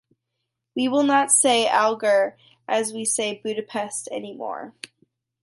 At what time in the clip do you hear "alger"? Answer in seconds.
1.67-2.35